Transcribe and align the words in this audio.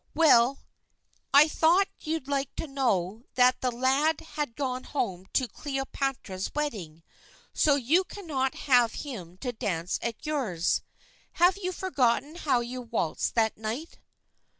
"Well, 0.15 0.63
I 1.31 1.47
thought 1.47 1.87
you'd 1.99 2.27
like 2.27 2.55
to 2.55 2.65
know 2.65 3.25
that 3.35 3.61
the 3.61 3.69
lad 3.69 4.19
had 4.19 4.55
gone 4.55 4.83
home 4.83 5.27
to 5.33 5.47
Cleopatra's 5.47 6.49
wedding, 6.55 7.03
so 7.53 7.75
you 7.75 8.03
cannot 8.03 8.55
have 8.65 8.95
him 9.05 9.37
to 9.41 9.51
dance 9.53 9.99
at 10.01 10.25
yours. 10.25 10.81
Have 11.33 11.55
you 11.57 11.71
forgotten 11.71 12.33
how 12.33 12.61
you 12.61 12.81
waltzed 12.81 13.35
that 13.35 13.57
night?" 13.59 13.99